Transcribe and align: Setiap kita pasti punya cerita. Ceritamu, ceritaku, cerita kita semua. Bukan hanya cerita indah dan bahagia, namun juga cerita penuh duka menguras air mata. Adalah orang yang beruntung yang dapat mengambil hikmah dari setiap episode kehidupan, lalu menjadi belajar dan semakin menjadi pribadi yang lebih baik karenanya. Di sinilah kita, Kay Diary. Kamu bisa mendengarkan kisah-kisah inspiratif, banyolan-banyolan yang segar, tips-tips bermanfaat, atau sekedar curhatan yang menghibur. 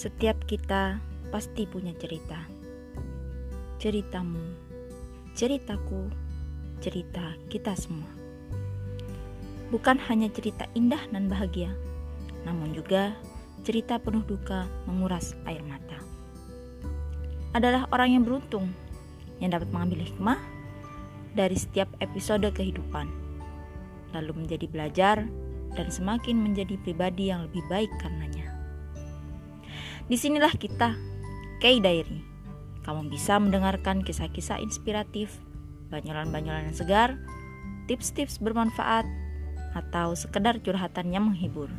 Setiap 0.00 0.48
kita 0.48 0.96
pasti 1.28 1.68
punya 1.68 1.92
cerita. 1.92 2.40
Ceritamu, 3.76 4.40
ceritaku, 5.36 6.08
cerita 6.80 7.36
kita 7.52 7.76
semua. 7.76 8.08
Bukan 9.68 10.00
hanya 10.08 10.32
cerita 10.32 10.64
indah 10.72 11.04
dan 11.12 11.28
bahagia, 11.28 11.76
namun 12.48 12.72
juga 12.72 13.12
cerita 13.60 14.00
penuh 14.00 14.24
duka 14.24 14.64
menguras 14.88 15.36
air 15.44 15.60
mata. 15.68 16.00
Adalah 17.52 17.84
orang 17.92 18.16
yang 18.16 18.24
beruntung 18.24 18.72
yang 19.36 19.52
dapat 19.52 19.68
mengambil 19.68 20.00
hikmah 20.00 20.40
dari 21.36 21.60
setiap 21.60 21.92
episode 22.00 22.48
kehidupan, 22.56 23.04
lalu 24.16 24.32
menjadi 24.32 24.64
belajar 24.64 25.28
dan 25.76 25.92
semakin 25.92 26.40
menjadi 26.40 26.80
pribadi 26.88 27.28
yang 27.28 27.44
lebih 27.44 27.60
baik 27.68 27.92
karenanya. 28.00 28.39
Di 30.10 30.18
sinilah 30.18 30.50
kita, 30.58 30.98
Kay 31.62 31.78
Diary. 31.78 32.18
Kamu 32.82 33.06
bisa 33.14 33.38
mendengarkan 33.38 34.02
kisah-kisah 34.02 34.58
inspiratif, 34.58 35.38
banyolan-banyolan 35.94 36.66
yang 36.66 36.74
segar, 36.74 37.14
tips-tips 37.86 38.42
bermanfaat, 38.42 39.06
atau 39.70 40.18
sekedar 40.18 40.58
curhatan 40.66 41.14
yang 41.14 41.30
menghibur. 41.30 41.70